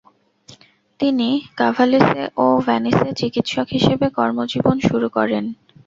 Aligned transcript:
তিনি 0.99 1.29
কাভালেসে 1.57 2.21
ও 2.37 2.55
ভেনিসে 2.65 3.09
চিকিৎসক 3.19 3.67
হিসেবে 3.75 4.05
কর্মজীবন 4.17 4.75
শুরু 4.87 5.07
করেন। 5.17 5.43